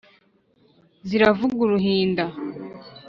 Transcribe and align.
Ziravuga 1.07 1.59
uruhinda 1.65 2.23